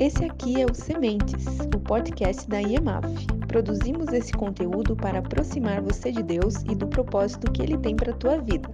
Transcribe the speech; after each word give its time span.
Esse 0.00 0.24
aqui 0.24 0.58
é 0.58 0.64
o 0.64 0.74
Sementes, 0.74 1.44
o 1.74 1.78
podcast 1.78 2.48
da 2.48 2.58
IEMAF. 2.58 3.06
Produzimos 3.46 4.10
esse 4.14 4.32
conteúdo 4.32 4.96
para 4.96 5.18
aproximar 5.18 5.82
você 5.82 6.10
de 6.10 6.22
Deus 6.22 6.62
e 6.62 6.74
do 6.74 6.86
propósito 6.86 7.52
que 7.52 7.60
Ele 7.60 7.76
tem 7.76 7.94
para 7.94 8.12
a 8.12 8.16
tua 8.16 8.38
vida. 8.38 8.66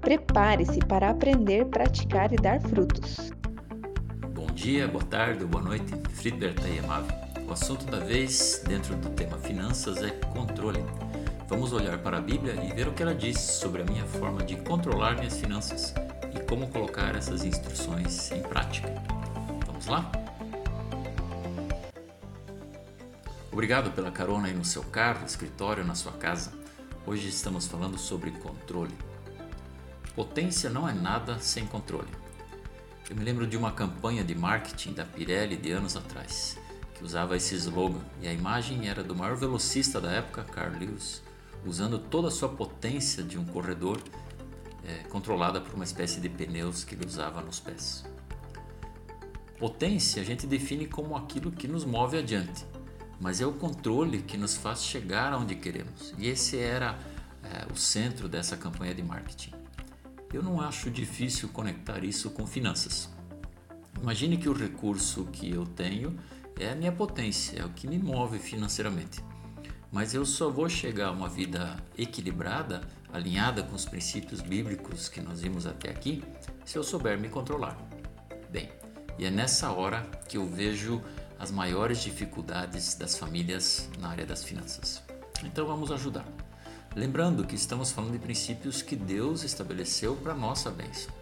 Prepare-se 0.00 0.80
para 0.80 1.10
aprender, 1.10 1.66
praticar 1.66 2.32
e 2.32 2.36
dar 2.36 2.60
frutos. 2.60 3.30
Bom 4.34 4.46
dia, 4.46 4.88
boa 4.88 5.04
tarde, 5.04 5.44
boa 5.44 5.62
noite, 5.62 5.94
Friedbert 6.10 6.56
da 6.56 6.66
IEMAF. 6.66 7.08
O 7.46 7.52
assunto 7.52 7.86
da 7.86 8.00
vez, 8.00 8.64
dentro 8.66 8.96
do 8.96 9.10
tema 9.10 9.38
finanças, 9.38 10.02
é 10.02 10.10
controle. 10.34 10.84
Vamos 11.48 11.72
olhar 11.72 11.98
para 11.98 12.18
a 12.18 12.20
Bíblia 12.20 12.54
e 12.64 12.74
ver 12.74 12.88
o 12.88 12.92
que 12.92 13.04
ela 13.04 13.14
diz 13.14 13.40
sobre 13.40 13.82
a 13.82 13.84
minha 13.84 14.04
forma 14.06 14.42
de 14.42 14.56
controlar 14.56 15.14
minhas 15.18 15.38
finanças 15.38 15.94
e 16.34 16.40
como 16.48 16.66
colocar 16.66 17.14
essas 17.14 17.44
instruções 17.44 18.32
em 18.32 18.42
prática. 18.42 18.92
Vamos 19.68 19.86
lá? 19.86 20.23
Obrigado 23.54 23.92
pela 23.92 24.10
carona 24.10 24.48
aí 24.48 24.52
no 24.52 24.64
seu 24.64 24.82
carro, 24.82 25.24
escritório, 25.24 25.84
na 25.84 25.94
sua 25.94 26.10
casa. 26.10 26.52
Hoje 27.06 27.28
estamos 27.28 27.68
falando 27.68 27.96
sobre 27.96 28.32
controle. 28.32 28.92
Potência 30.12 30.68
não 30.68 30.88
é 30.88 30.92
nada 30.92 31.38
sem 31.38 31.64
controle. 31.64 32.08
Eu 33.08 33.14
me 33.14 33.22
lembro 33.22 33.46
de 33.46 33.56
uma 33.56 33.70
campanha 33.70 34.24
de 34.24 34.34
marketing 34.34 34.94
da 34.94 35.04
Pirelli 35.04 35.56
de 35.56 35.70
anos 35.70 35.96
atrás, 35.96 36.58
que 36.96 37.04
usava 37.04 37.36
esse 37.36 37.54
slogan, 37.54 38.00
e 38.20 38.26
a 38.26 38.32
imagem 38.32 38.88
era 38.88 39.04
do 39.04 39.14
maior 39.14 39.36
velocista 39.36 40.00
da 40.00 40.10
época, 40.10 40.42
Carl 40.42 40.76
Lewis, 40.76 41.22
usando 41.64 41.96
toda 41.96 42.26
a 42.26 42.32
sua 42.32 42.48
potência 42.48 43.22
de 43.22 43.38
um 43.38 43.44
corredor 43.44 44.02
é, 44.84 45.04
controlada 45.04 45.60
por 45.60 45.76
uma 45.76 45.84
espécie 45.84 46.20
de 46.20 46.28
pneus 46.28 46.82
que 46.82 46.96
ele 46.96 47.06
usava 47.06 47.40
nos 47.40 47.60
pés. 47.60 48.04
Potência 49.60 50.20
a 50.20 50.24
gente 50.24 50.44
define 50.44 50.88
como 50.88 51.16
aquilo 51.16 51.52
que 51.52 51.68
nos 51.68 51.84
move 51.84 52.18
adiante, 52.18 52.66
mas 53.24 53.40
é 53.40 53.46
o 53.46 53.52
controle 53.52 54.20
que 54.20 54.36
nos 54.36 54.54
faz 54.54 54.84
chegar 54.84 55.32
aonde 55.32 55.54
queremos. 55.54 56.12
E 56.18 56.28
esse 56.28 56.58
era 56.58 56.98
é, 57.42 57.72
o 57.72 57.74
centro 57.74 58.28
dessa 58.28 58.54
campanha 58.54 58.94
de 58.94 59.02
marketing. 59.02 59.50
Eu 60.30 60.42
não 60.42 60.60
acho 60.60 60.90
difícil 60.90 61.48
conectar 61.48 62.04
isso 62.04 62.28
com 62.28 62.46
finanças. 62.46 63.08
Imagine 63.98 64.36
que 64.36 64.46
o 64.46 64.52
recurso 64.52 65.24
que 65.32 65.50
eu 65.50 65.64
tenho 65.64 66.14
é 66.60 66.68
a 66.68 66.74
minha 66.74 66.92
potência, 66.92 67.60
é 67.60 67.64
o 67.64 67.70
que 67.70 67.88
me 67.88 67.98
move 67.98 68.38
financeiramente. 68.38 69.24
Mas 69.90 70.12
eu 70.12 70.26
só 70.26 70.50
vou 70.50 70.68
chegar 70.68 71.08
a 71.08 71.12
uma 71.12 71.26
vida 71.26 71.82
equilibrada, 71.96 72.82
alinhada 73.10 73.62
com 73.62 73.74
os 73.74 73.86
princípios 73.86 74.42
bíblicos 74.42 75.08
que 75.08 75.22
nós 75.22 75.40
vimos 75.40 75.66
até 75.66 75.88
aqui, 75.88 76.22
se 76.62 76.76
eu 76.76 76.84
souber 76.84 77.18
me 77.18 77.30
controlar. 77.30 77.78
Bem, 78.50 78.68
e 79.18 79.24
é 79.24 79.30
nessa 79.30 79.72
hora 79.72 80.02
que 80.28 80.36
eu 80.36 80.46
vejo 80.46 81.00
as 81.38 81.50
maiores 81.50 82.00
dificuldades 82.00 82.94
das 82.94 83.16
famílias 83.16 83.88
na 83.98 84.08
área 84.08 84.26
das 84.26 84.44
finanças. 84.44 85.02
Então 85.42 85.66
vamos 85.66 85.90
ajudar. 85.90 86.26
Lembrando 86.94 87.44
que 87.44 87.56
estamos 87.56 87.90
falando 87.90 88.12
de 88.12 88.18
princípios 88.20 88.80
que 88.80 88.94
Deus 88.94 89.42
estabeleceu 89.42 90.14
para 90.14 90.32
nossa 90.32 90.70
bênção. 90.70 91.12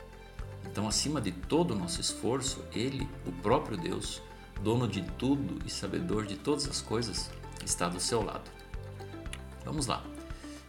Então, 0.66 0.86
acima 0.86 1.20
de 1.20 1.32
todo 1.32 1.72
o 1.72 1.78
nosso 1.78 2.00
esforço, 2.00 2.64
Ele, 2.74 3.08
o 3.26 3.32
próprio 3.32 3.76
Deus, 3.76 4.22
dono 4.62 4.86
de 4.86 5.02
tudo 5.18 5.58
e 5.66 5.70
sabedor 5.70 6.26
de 6.26 6.36
todas 6.36 6.68
as 6.68 6.80
coisas, 6.80 7.30
está 7.64 7.88
do 7.88 8.00
seu 8.00 8.22
lado. 8.22 8.50
Vamos 9.64 9.86
lá. 9.86 10.02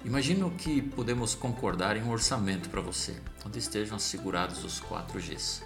Imagino 0.05 0.51
que 0.51 0.81
podemos 0.81 1.35
concordar 1.35 1.95
em 1.95 2.03
um 2.03 2.11
orçamento 2.11 2.69
para 2.69 2.81
você, 2.81 3.15
onde 3.45 3.59
estejam 3.59 3.95
assegurados 3.95 4.63
os 4.63 4.79
4 4.81 5.19
Gs, 5.19 5.63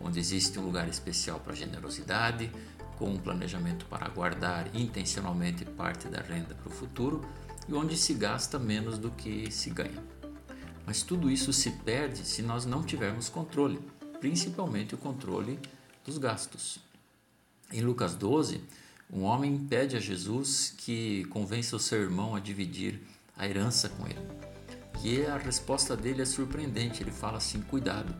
onde 0.00 0.20
existe 0.20 0.58
um 0.58 0.62
lugar 0.62 0.88
especial 0.88 1.40
para 1.40 1.54
generosidade, 1.54 2.52
com 2.98 3.10
um 3.10 3.16
planejamento 3.16 3.86
para 3.86 4.08
guardar 4.08 4.68
intencionalmente 4.74 5.64
parte 5.64 6.08
da 6.08 6.20
renda 6.20 6.54
para 6.54 6.68
o 6.68 6.74
futuro 6.74 7.24
e 7.68 7.74
onde 7.74 7.96
se 7.96 8.14
gasta 8.14 8.58
menos 8.58 8.98
do 8.98 9.10
que 9.10 9.50
se 9.50 9.70
ganha. 9.70 10.02
Mas 10.86 11.02
tudo 11.02 11.30
isso 11.30 11.52
se 11.52 11.70
perde 11.70 12.26
se 12.26 12.42
nós 12.42 12.64
não 12.64 12.82
tivermos 12.82 13.28
controle, 13.28 13.80
principalmente 14.20 14.94
o 14.94 14.98
controle 14.98 15.58
dos 16.04 16.18
gastos. 16.18 16.78
Em 17.72 17.80
Lucas 17.80 18.14
12, 18.14 18.62
um 19.12 19.22
homem 19.22 19.58
pede 19.58 19.96
a 19.96 20.00
Jesus 20.00 20.74
que 20.76 21.24
convença 21.26 21.76
o 21.76 21.80
seu 21.80 22.00
irmão 22.00 22.34
a 22.34 22.40
dividir 22.40 23.00
a 23.36 23.46
herança 23.46 23.88
com 23.88 24.06
ele. 24.06 24.26
E 25.04 25.24
a 25.26 25.36
resposta 25.36 25.96
dele 25.96 26.22
é 26.22 26.24
surpreendente. 26.24 27.02
Ele 27.02 27.10
fala 27.10 27.38
assim: 27.38 27.60
cuidado, 27.60 28.14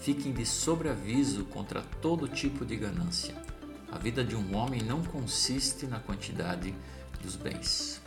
fiquem 0.00 0.32
de 0.32 0.44
sobreaviso 0.44 1.44
contra 1.44 1.82
todo 1.82 2.28
tipo 2.28 2.64
de 2.64 2.76
ganância 2.76 3.34
a 3.90 3.98
vida 3.98 4.24
de 4.24 4.34
um 4.34 4.56
homem 4.56 4.82
não 4.82 5.02
consiste 5.02 5.86
na 5.86 6.00
quantidade 6.00 6.74
dos 7.22 7.36
bens. 7.36 8.00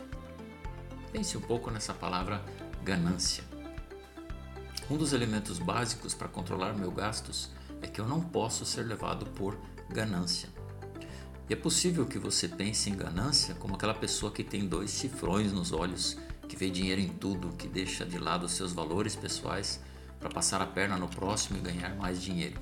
Pense 1.12 1.36
um 1.36 1.40
pouco 1.40 1.70
nessa 1.70 1.92
palavra 1.92 2.44
ganância. 2.84 3.42
Um 4.90 4.96
dos 4.96 5.12
elementos 5.12 5.58
básicos 5.58 6.14
para 6.14 6.28
controlar 6.28 6.72
meus 6.72 6.94
gastos 6.94 7.50
é 7.82 7.86
que 7.86 8.00
eu 8.00 8.06
não 8.06 8.20
posso 8.20 8.64
ser 8.64 8.82
levado 8.82 9.26
por 9.26 9.58
ganância. 9.88 10.48
E 11.48 11.52
é 11.52 11.56
possível 11.56 12.06
que 12.06 12.18
você 12.18 12.46
pense 12.46 12.88
em 12.90 12.96
ganância 12.96 13.54
como 13.56 13.74
aquela 13.74 13.94
pessoa 13.94 14.30
que 14.30 14.44
tem 14.44 14.68
dois 14.68 14.90
cifrões 14.90 15.52
nos 15.52 15.72
olhos, 15.72 16.16
que 16.48 16.56
vê 16.56 16.70
dinheiro 16.70 17.00
em 17.00 17.08
tudo, 17.08 17.56
que 17.56 17.66
deixa 17.66 18.04
de 18.04 18.18
lado 18.18 18.48
seus 18.48 18.72
valores 18.72 19.16
pessoais 19.16 19.80
para 20.18 20.28
passar 20.28 20.60
a 20.60 20.66
perna 20.66 20.96
no 20.96 21.08
próximo 21.08 21.58
e 21.58 21.60
ganhar 21.60 21.94
mais 21.96 22.22
dinheiro. 22.22 22.60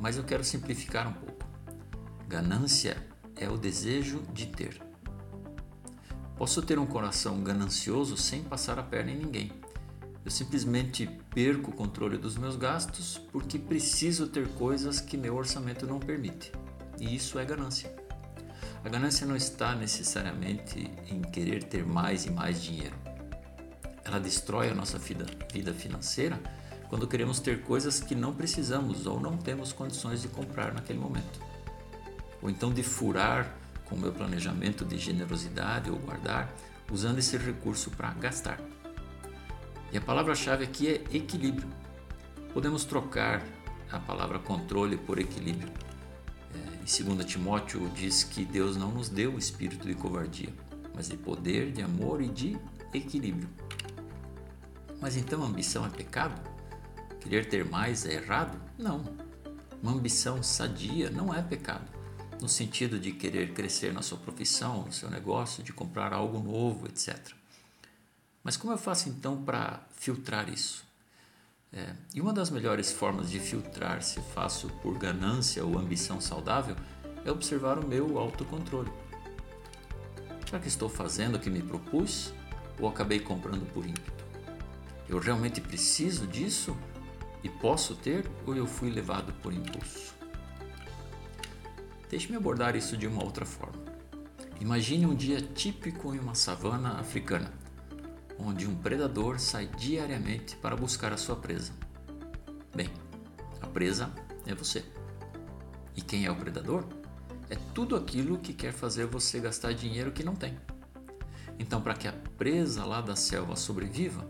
Mas 0.00 0.16
eu 0.16 0.24
quero 0.24 0.44
simplificar 0.44 1.08
um 1.08 1.12
pouco. 1.12 1.53
Ganância 2.26 2.96
é 3.36 3.48
o 3.50 3.58
desejo 3.58 4.22
de 4.32 4.46
ter. 4.46 4.80
Posso 6.36 6.62
ter 6.62 6.78
um 6.78 6.86
coração 6.86 7.42
ganancioso 7.44 8.16
sem 8.16 8.42
passar 8.42 8.78
a 8.78 8.82
perna 8.82 9.10
em 9.10 9.18
ninguém. 9.18 9.52
Eu 10.24 10.30
simplesmente 10.30 11.06
perco 11.34 11.70
o 11.70 11.74
controle 11.74 12.16
dos 12.16 12.36
meus 12.38 12.56
gastos 12.56 13.18
porque 13.30 13.58
preciso 13.58 14.26
ter 14.26 14.48
coisas 14.48 15.00
que 15.00 15.18
meu 15.18 15.36
orçamento 15.36 15.86
não 15.86 16.00
permite. 16.00 16.50
E 16.98 17.14
isso 17.14 17.38
é 17.38 17.44
ganância. 17.44 17.94
A 18.82 18.88
ganância 18.88 19.26
não 19.26 19.36
está 19.36 19.74
necessariamente 19.74 20.90
em 21.06 21.20
querer 21.20 21.64
ter 21.64 21.84
mais 21.84 22.24
e 22.24 22.30
mais 22.30 22.62
dinheiro. 22.62 22.96
Ela 24.02 24.18
destrói 24.18 24.70
a 24.70 24.74
nossa 24.74 24.98
vida, 24.98 25.26
vida 25.52 25.74
financeira 25.74 26.40
quando 26.88 27.06
queremos 27.06 27.38
ter 27.38 27.62
coisas 27.62 28.00
que 28.00 28.14
não 28.14 28.34
precisamos 28.34 29.06
ou 29.06 29.20
não 29.20 29.36
temos 29.36 29.74
condições 29.74 30.22
de 30.22 30.28
comprar 30.28 30.72
naquele 30.72 30.98
momento 30.98 31.53
ou 32.44 32.50
então 32.50 32.70
de 32.70 32.82
furar 32.82 33.56
com 33.86 33.96
o 33.96 33.98
meu 33.98 34.12
planejamento 34.12 34.84
de 34.84 34.98
generosidade 34.98 35.90
ou 35.90 35.96
guardar, 35.96 36.54
usando 36.92 37.18
esse 37.18 37.38
recurso 37.38 37.90
para 37.90 38.12
gastar. 38.12 38.60
E 39.90 39.96
a 39.96 40.00
palavra-chave 40.00 40.62
aqui 40.62 40.88
é 40.88 41.16
equilíbrio. 41.16 41.66
Podemos 42.52 42.84
trocar 42.84 43.42
a 43.90 43.98
palavra 43.98 44.38
controle 44.38 44.98
por 44.98 45.18
equilíbrio. 45.18 45.72
É, 46.54 47.00
em 47.00 47.14
2 47.14 47.24
Timóteo 47.24 47.90
diz 47.94 48.24
que 48.24 48.44
Deus 48.44 48.76
não 48.76 48.90
nos 48.90 49.08
deu 49.08 49.32
o 49.32 49.38
espírito 49.38 49.88
de 49.88 49.94
covardia, 49.94 50.52
mas 50.94 51.08
de 51.08 51.16
poder, 51.16 51.72
de 51.72 51.80
amor 51.80 52.20
e 52.20 52.28
de 52.28 52.58
equilíbrio. 52.92 53.48
Mas 55.00 55.16
então 55.16 55.42
ambição 55.42 55.86
é 55.86 55.88
pecado? 55.88 56.38
Querer 57.20 57.46
ter 57.46 57.64
mais 57.64 58.04
é 58.04 58.14
errado? 58.14 58.60
Não. 58.78 59.02
Uma 59.82 59.92
ambição 59.92 60.42
sadia 60.42 61.08
não 61.08 61.34
é 61.34 61.40
pecado 61.40 62.03
no 62.40 62.48
sentido 62.48 62.98
de 62.98 63.12
querer 63.12 63.52
crescer 63.52 63.92
na 63.92 64.02
sua 64.02 64.18
profissão, 64.18 64.84
no 64.84 64.92
seu 64.92 65.10
negócio, 65.10 65.62
de 65.62 65.72
comprar 65.72 66.12
algo 66.12 66.38
novo, 66.38 66.86
etc. 66.86 67.32
Mas 68.42 68.56
como 68.56 68.72
eu 68.72 68.78
faço 68.78 69.08
então 69.08 69.42
para 69.42 69.80
filtrar 69.96 70.48
isso? 70.48 70.84
É, 71.72 71.92
e 72.14 72.20
uma 72.20 72.32
das 72.32 72.50
melhores 72.50 72.92
formas 72.92 73.30
de 73.30 73.40
filtrar 73.40 74.02
se 74.02 74.20
faço 74.32 74.68
por 74.82 74.96
ganância 74.96 75.64
ou 75.64 75.76
ambição 75.76 76.20
saudável 76.20 76.76
é 77.24 77.32
observar 77.32 77.78
o 77.78 77.86
meu 77.86 78.18
autocontrole. 78.18 78.92
Será 80.46 80.60
que 80.60 80.68
estou 80.68 80.88
fazendo 80.88 81.34
o 81.34 81.40
que 81.40 81.50
me 81.50 81.62
propus 81.62 82.32
ou 82.78 82.88
acabei 82.88 83.18
comprando 83.18 83.66
por 83.72 83.84
ímpeto? 83.84 84.24
Eu 85.08 85.18
realmente 85.18 85.60
preciso 85.60 86.26
disso 86.26 86.76
e 87.42 87.48
posso 87.48 87.96
ter 87.96 88.30
ou 88.46 88.54
eu 88.54 88.66
fui 88.66 88.90
levado 88.90 89.32
por 89.42 89.52
impulso? 89.52 90.13
Deixe-me 92.08 92.36
abordar 92.36 92.76
isso 92.76 92.96
de 92.96 93.06
uma 93.06 93.22
outra 93.22 93.44
forma. 93.44 93.82
Imagine 94.60 95.06
um 95.06 95.14
dia 95.14 95.40
típico 95.40 96.14
em 96.14 96.18
uma 96.18 96.34
savana 96.34 97.00
africana, 97.00 97.52
onde 98.38 98.66
um 98.66 98.76
predador 98.76 99.38
sai 99.38 99.66
diariamente 99.66 100.56
para 100.56 100.76
buscar 100.76 101.12
a 101.12 101.16
sua 101.16 101.36
presa. 101.36 101.72
Bem, 102.74 102.90
a 103.60 103.66
presa 103.66 104.12
é 104.46 104.54
você. 104.54 104.84
E 105.96 106.00
quem 106.00 106.24
é 106.24 106.30
o 106.30 106.36
predador? 106.36 106.84
É 107.50 107.56
tudo 107.74 107.96
aquilo 107.96 108.38
que 108.38 108.52
quer 108.52 108.72
fazer 108.72 109.06
você 109.06 109.38
gastar 109.38 109.72
dinheiro 109.72 110.12
que 110.12 110.24
não 110.24 110.34
tem. 110.34 110.58
Então, 111.58 111.80
para 111.80 111.94
que 111.94 112.08
a 112.08 112.12
presa 112.36 112.84
lá 112.84 113.00
da 113.00 113.14
selva 113.14 113.54
sobreviva, 113.54 114.28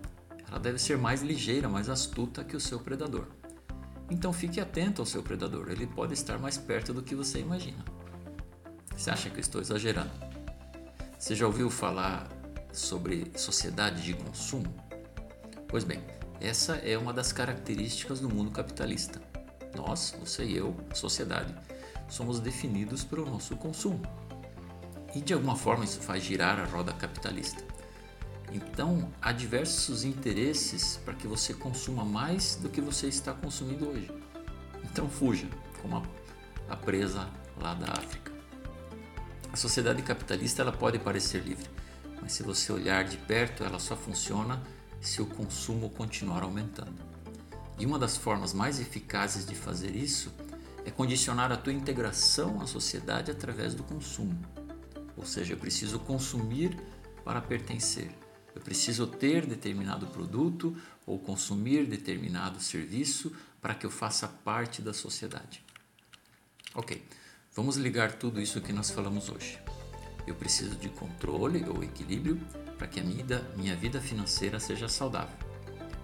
ela 0.49 0.59
deve 0.59 0.79
ser 0.79 0.99
mais 0.99 1.23
ligeira, 1.23 1.69
mais 1.69 1.89
astuta 1.89 2.45
que 2.45 2.57
o 2.57 2.61
seu 2.61 2.79
predador. 2.79 3.27
Então 4.11 4.33
fique 4.33 4.61
atento 4.61 5.03
ao 5.03 5.07
seu 5.07 5.23
predador, 5.23 5.71
ele 5.71 5.87
pode 5.87 6.15
estar 6.15 6.39
mais 6.39 6.59
perto 6.59 6.93
do 6.93 7.03
que 7.03 7.15
você 7.15 7.39
imagina. 7.41 7.85
Você 8.97 9.11
acha 9.11 9.31
que 9.31 9.37
eu 9.37 9.41
estou 9.41 9.61
exagerando? 9.61 10.13
Você 11.19 11.35
já 11.35 11.47
ouviu 11.47 11.71
falar 11.71 12.29
sobre 12.73 13.33
sociedade 13.37 14.03
de 14.03 14.15
consumo? 14.15 14.73
Pois 15.69 15.85
bem, 15.85 16.01
essa 16.41 16.77
é 16.77 16.97
uma 16.99 17.13
das 17.13 17.33
características 17.33 18.21
do 18.21 18.29
mundo 18.29 18.51
capitalista. 18.51 19.21
Nós, 19.75 20.15
você 20.21 20.45
e 20.45 20.57
eu, 20.57 20.77
a 20.91 20.95
sociedade, 20.95 21.55
somos 22.09 22.39
definidos 22.39 23.03
pelo 23.03 23.25
nosso 23.25 23.57
consumo. 23.57 24.01
E 25.15 25.21
de 25.21 25.33
alguma 25.33 25.57
forma 25.57 25.85
isso 25.85 26.01
faz 26.01 26.23
girar 26.23 26.61
a 26.61 26.65
roda 26.65 26.93
capitalista. 26.93 27.65
Então, 28.55 29.13
há 29.21 29.33
diversos 29.33 30.05
interesses 30.05 30.97
para 31.05 31.13
que 31.13 31.27
você 31.27 31.53
consuma 31.53 32.05
mais 32.05 32.55
do 32.55 32.69
que 32.69 32.81
você 32.81 33.09
está 33.09 33.35
consumindo 33.35 33.89
hoje. 33.89 34.09
Então, 34.85 35.09
fuja, 35.09 35.49
como 35.83 35.97
a, 35.97 36.03
a 36.73 36.77
presa 36.77 37.29
lá 37.61 37.75
da 37.75 37.91
África. 37.91 38.33
A 39.53 39.57
sociedade 39.57 40.01
capitalista 40.03 40.63
ela 40.63 40.71
pode 40.71 41.01
parecer 41.01 41.43
livre, 41.43 41.69
mas 42.23 42.33
se 42.33 42.45
você 42.45 42.73
olhar 42.73 43.03
de 43.03 43.17
perto, 43.17 43.65
ela 43.65 43.81
só 43.81 43.97
funciona 43.97 44.63
se 45.01 45.21
o 45.21 45.27
consumo 45.27 45.91
continuar 45.91 46.45
aumentando. 46.45 46.95
E 47.77 47.85
uma 47.85 47.99
das 47.99 48.17
formas 48.17 48.53
mais 48.53 48.79
eficazes 48.79 49.45
de 49.45 49.57
fazer 49.57 49.97
isso 49.97 50.33
é 50.85 50.93
condicionar 50.93 51.51
a 51.51 51.57
tua 51.57 51.73
integração 51.73 52.61
à 52.61 52.69
sociedade 52.69 53.33
através 53.33 53.75
do 53.75 53.83
consumo. 53.83 54.39
Ou 55.17 55.27
seja, 55.27 55.55
eu 55.55 55.59
preciso 55.59 55.99
consumir 55.99 56.79
para 57.25 57.41
pertencer. 57.41 58.24
Eu 58.55 58.61
preciso 58.61 59.07
ter 59.07 59.47
determinado 59.47 60.07
produto 60.07 60.77
ou 61.05 61.19
consumir 61.19 61.87
determinado 61.87 62.61
serviço 62.61 63.33
para 63.61 63.75
que 63.75 63.85
eu 63.85 63.91
faça 63.91 64.29
parte 64.29 64.81
da 64.81 64.93
sociedade. 64.93 65.63
Ok, 66.75 67.03
vamos 67.55 67.77
ligar 67.77 68.13
tudo 68.13 68.41
isso 68.41 68.61
que 68.61 68.73
nós 68.73 68.91
falamos 68.91 69.29
hoje. 69.29 69.59
Eu 70.27 70.35
preciso 70.35 70.77
de 70.77 70.89
controle 70.89 71.65
ou 71.69 71.83
equilíbrio 71.83 72.41
para 72.79 72.87
que 72.87 73.01
a 73.01 73.05
minha, 73.05 73.25
minha 73.57 73.77
vida 73.77 74.01
financeira 74.01 74.61
seja 74.61 74.89
saudável. 74.89 75.37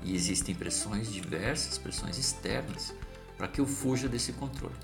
E 0.02 0.14
existem 0.14 0.54
pressões 0.54 1.12
diversas, 1.12 1.78
pressões 1.78 2.18
externas, 2.18 2.94
para 3.36 3.48
que 3.48 3.60
eu 3.60 3.66
fuja 3.66 4.08
desse 4.08 4.32
controle. 4.32 4.74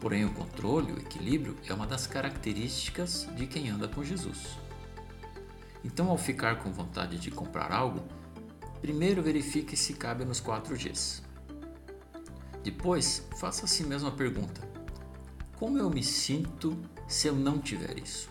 Porém, 0.00 0.24
o 0.24 0.32
controle, 0.32 0.92
o 0.92 0.98
equilíbrio, 0.98 1.56
é 1.66 1.72
uma 1.72 1.86
das 1.86 2.06
características 2.06 3.28
de 3.36 3.46
quem 3.46 3.70
anda 3.70 3.86
com 3.86 4.02
Jesus. 4.02 4.58
Então, 5.84 6.10
ao 6.10 6.18
ficar 6.18 6.56
com 6.62 6.72
vontade 6.72 7.18
de 7.18 7.30
comprar 7.30 7.72
algo, 7.72 8.06
primeiro 8.80 9.22
verifique 9.22 9.76
se 9.76 9.94
cabe 9.94 10.24
nos 10.24 10.40
quatro 10.40 10.76
Gs. 10.76 11.22
Depois, 12.62 13.26
faça 13.38 13.64
a 13.64 13.68
si 13.68 13.84
mesmo 13.84 14.08
a 14.08 14.12
pergunta: 14.12 14.60
como 15.56 15.78
eu 15.78 15.90
me 15.90 16.02
sinto 16.02 16.78
se 17.08 17.28
eu 17.28 17.34
não 17.34 17.58
tiver 17.58 17.98
isso? 17.98 18.30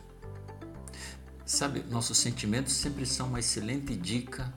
Sabe, 1.46 1.84
nossos 1.90 2.18
sentimentos 2.18 2.74
sempre 2.74 3.06
são 3.06 3.28
uma 3.28 3.40
excelente 3.40 3.96
dica 3.96 4.54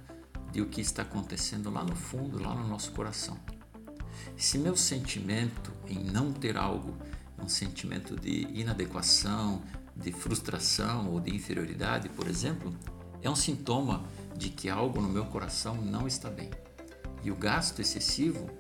de 0.53 0.63
o 0.63 0.67
que 0.67 0.81
está 0.81 1.03
acontecendo 1.03 1.69
lá 1.69 1.83
no 1.83 1.97
fundo, 1.97 2.41
lá 2.41 2.55
no 2.55 2.69
nosso 2.69 2.93
coração. 2.93 3.37
Se 4.37 4.59
meu 4.59 4.77
sentimento 4.77 5.73
em 5.89 5.99
não 6.05 6.33
ter 6.33 6.57
algo 6.57 6.97
é 7.37 7.43
um 7.43 7.49
sentimento 7.49 8.15
de 8.15 8.47
inadequação, 8.53 9.63
de 9.97 10.13
frustração 10.13 11.11
ou 11.13 11.21
de 11.21 11.35
inferioridade, 11.35 12.09
por 12.09 12.27
exemplo, 12.27 12.75
é 13.23 13.31
um 13.31 13.37
sintoma 13.37 14.05
de 14.37 14.51
que 14.51 14.69
algo 14.69 15.01
no 15.01 15.09
meu 15.09 15.25
coração 15.27 15.77
não 15.77 16.07
está 16.07 16.29
bem. 16.29 16.51
E 17.23 17.31
o 17.31 17.37
gasto 17.37 17.81
excessivo, 17.81 18.51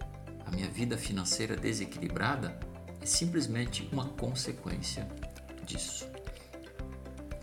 a 0.47 0.51
minha 0.51 0.69
vida 0.69 0.97
financeira 0.97 1.57
desequilibrada, 1.57 2.59
é 3.01 3.07
simplesmente 3.07 3.89
uma 3.93 4.07
consequência 4.07 5.07
disso. 5.67 6.07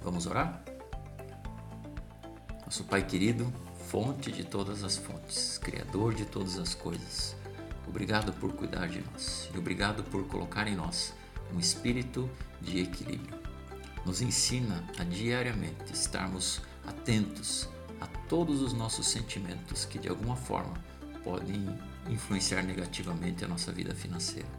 Vamos 0.02 0.26
orar? 0.26 0.64
Nosso 2.66 2.84
Pai 2.86 3.06
querido, 3.06 3.52
fonte 3.90 4.32
de 4.32 4.44
todas 4.44 4.84
as 4.84 4.98
fontes, 4.98 5.58
Criador 5.58 6.16
de 6.16 6.26
todas 6.26 6.58
as 6.58 6.74
coisas, 6.74 7.36
obrigado 7.88 8.32
por 8.34 8.54
cuidar 8.54 8.88
de 8.88 9.02
nós 9.02 9.50
e 9.54 9.58
obrigado 9.58 10.04
por 10.06 10.26
colocar 10.28 10.68
em 10.68 10.76
nós 10.76 11.14
um 11.54 11.60
espírito 11.60 12.30
de 12.62 12.80
equilíbrio. 12.80 13.41
Nos 14.06 14.22
ensina 14.22 14.84
a 14.98 15.04
diariamente 15.04 15.94
estarmos 15.94 16.62
atentos 16.86 17.70
a 18.00 18.08
todos 18.08 18.62
os 18.62 18.74
nossos 18.74 19.08
sentimentos 19.08 19.86
que 19.86 20.00
de 20.00 20.10
alguma 20.10 20.36
forma 20.36 20.74
podem 21.24 21.68
influenciar 22.10 22.64
negativamente 22.64 23.46
a 23.46 23.48
nossa 23.48 23.72
vida 23.72 23.94
financeira. 23.94 24.50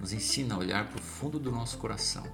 Nos 0.00 0.12
ensina 0.12 0.54
a 0.54 0.58
olhar 0.58 0.88
para 0.88 0.98
o 0.98 1.02
fundo 1.02 1.38
do 1.38 1.50
nosso 1.50 1.78
coração 1.78 2.24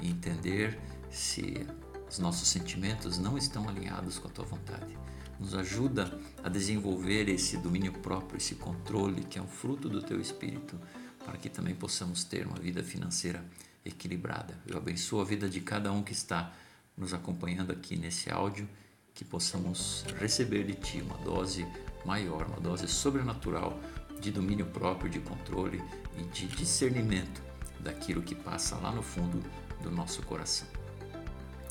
e 0.00 0.10
entender 0.10 0.78
se 1.10 1.66
os 2.08 2.18
nossos 2.18 2.48
sentimentos 2.48 3.18
não 3.18 3.38
estão 3.38 3.68
alinhados 3.68 4.18
com 4.18 4.28
a 4.28 4.30
tua 4.30 4.44
vontade. 4.44 4.98
Nos 5.38 5.54
ajuda 5.54 6.20
a 6.42 6.48
desenvolver 6.48 7.28
esse 7.28 7.56
domínio 7.56 7.92
próprio, 7.92 8.36
esse 8.36 8.56
controle 8.56 9.22
que 9.22 9.38
é 9.38 9.42
um 9.42 9.48
fruto 9.48 9.88
do 9.88 10.02
teu 10.02 10.20
espírito, 10.20 10.78
para 11.24 11.38
que 11.38 11.48
também 11.48 11.74
possamos 11.74 12.24
ter 12.24 12.46
uma 12.46 12.58
vida 12.58 12.82
financeira 12.82 13.42
equilibrada. 13.84 14.58
Eu 14.66 14.76
abençoo 14.76 15.20
a 15.20 15.24
vida 15.24 15.48
de 15.48 15.60
cada 15.60 15.92
um 15.92 16.02
que 16.02 16.12
está 16.12 16.52
nos 16.96 17.14
acompanhando 17.14 17.72
aqui 17.72 17.96
nesse 17.96 18.30
áudio, 18.30 18.68
que 19.14 19.24
possamos 19.24 20.04
receber 20.18 20.64
de 20.64 20.74
ti 20.74 21.00
uma 21.00 21.16
dose 21.18 21.66
maior, 22.04 22.46
uma 22.46 22.60
dose 22.60 22.86
sobrenatural 22.86 23.78
de 24.20 24.30
domínio 24.30 24.66
próprio, 24.66 25.10
de 25.10 25.20
controle 25.20 25.82
e 26.18 26.22
de 26.24 26.46
discernimento 26.46 27.42
daquilo 27.80 28.22
que 28.22 28.34
passa 28.34 28.76
lá 28.76 28.92
no 28.92 29.02
fundo 29.02 29.42
do 29.82 29.90
nosso 29.90 30.22
coração. 30.22 30.68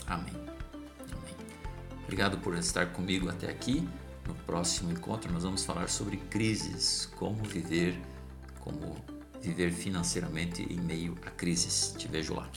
Amém. 0.07 0.33
Amém. 1.11 1.35
Obrigado 2.03 2.39
por 2.39 2.57
estar 2.57 2.87
comigo 2.87 3.29
até 3.29 3.49
aqui. 3.49 3.87
No 4.27 4.33
próximo 4.33 4.91
encontro 4.91 5.31
nós 5.31 5.43
vamos 5.43 5.63
falar 5.63 5.89
sobre 5.89 6.17
crises, 6.17 7.07
como 7.15 7.43
viver, 7.43 7.99
como 8.59 8.95
viver 9.41 9.71
financeiramente 9.71 10.61
em 10.63 10.79
meio 10.79 11.17
a 11.25 11.31
crises. 11.31 11.93
Te 11.97 12.07
vejo 12.07 12.35
lá. 12.35 12.49